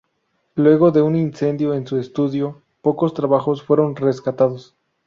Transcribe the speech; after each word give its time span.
Luego 0.55 0.89
de 0.89 1.03
un 1.03 1.15
incendio 1.15 1.75
en 1.75 1.85
su 1.85 1.99
estudio, 1.99 2.63
pocos 2.81 3.13
trabajos 3.13 3.61
fueron 3.61 3.95
rescatados. 3.95 4.75